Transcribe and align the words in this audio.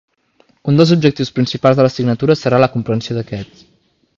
Un 0.71 0.79
dels 0.79 0.93
objectius 0.95 1.31
principals 1.35 1.79
de 1.81 1.85
l'assignatura 1.87 2.37
serà 2.45 2.63
la 2.65 2.71
comprensió 2.77 3.19
d'aquests. 3.19 3.63